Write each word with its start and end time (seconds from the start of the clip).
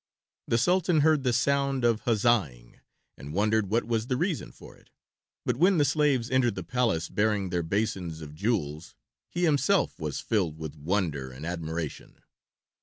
The 0.47 0.57
Sultan 0.57 1.01
heard 1.01 1.21
the 1.21 1.31
sound 1.31 1.85
of 1.85 2.05
huzzahing 2.05 2.79
and 3.19 3.35
wondered 3.35 3.69
what 3.69 3.83
was 3.83 4.07
the 4.07 4.17
reason 4.17 4.51
for 4.51 4.75
it. 4.75 4.89
But 5.45 5.57
when 5.57 5.77
the 5.77 5.85
slaves 5.85 6.31
entered 6.31 6.55
the 6.55 6.63
palace 6.63 7.07
bearing 7.07 7.49
their 7.51 7.61
basins 7.61 8.19
of 8.19 8.33
jewels 8.33 8.95
he 9.29 9.43
himself 9.43 9.99
was 9.99 10.19
filled 10.19 10.57
with 10.57 10.75
wonder 10.75 11.29
and 11.31 11.45
admiration. 11.45 12.23